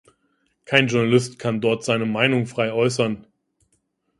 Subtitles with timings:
[0.65, 3.27] Kein Journalist kann dort seine Meinung frei äußern.